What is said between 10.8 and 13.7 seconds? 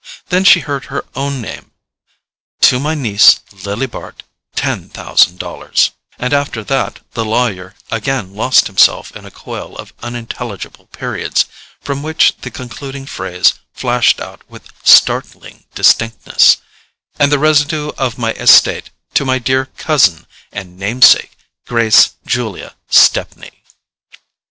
periods, from which the concluding phrase